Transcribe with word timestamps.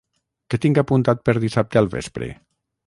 Què 0.53 0.59
tinc 0.63 0.79
apuntat 0.83 1.21
per 1.29 1.37
dissabte 1.45 1.83
al 1.85 1.95
vespre? 1.97 2.35